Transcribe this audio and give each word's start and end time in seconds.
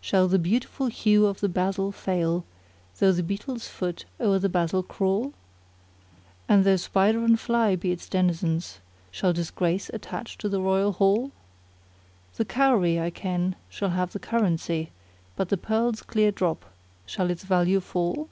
Shall 0.00 0.28
the 0.28 0.38
beautiful 0.38 0.86
hue 0.86 1.26
of 1.26 1.40
the 1.40 1.48
Basil[FN#32] 1.48 1.94
fail 1.94 2.44
* 2.70 2.96
Tho' 3.00 3.10
the 3.10 3.22
beetle's 3.24 3.66
foot 3.66 4.04
o'er 4.20 4.38
the 4.38 4.48
Basil 4.48 4.84
crawl? 4.84 5.32
And 6.48 6.62
though 6.62 6.76
spider 6.76 7.24
and 7.24 7.36
fly 7.40 7.74
be 7.74 7.90
its 7.90 8.08
denizens 8.08 8.78
* 8.96 9.10
Shall 9.10 9.32
disgrace 9.32 9.90
attach 9.92 10.38
to 10.38 10.48
the 10.48 10.60
royal 10.60 10.92
hall? 10.92 11.32
The 12.36 12.44
cowrie,[FN#33] 12.44 13.02
I 13.02 13.10
ken, 13.10 13.56
shall 13.68 13.90
have 13.90 14.16
currency 14.20 14.90
* 15.12 15.34
But 15.36 15.48
the 15.48 15.56
pearl's 15.56 16.00
clear 16.02 16.30
drop, 16.30 16.66
shall 17.04 17.28
its 17.28 17.42
value 17.42 17.80
fall? 17.80 18.28